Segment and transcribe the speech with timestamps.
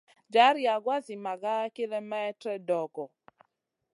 [0.33, 3.05] Jar yagoua zi maga kilemètre dogo.